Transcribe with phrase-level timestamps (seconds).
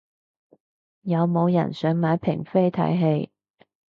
[1.03, 3.29] 有冇人想買平飛睇戲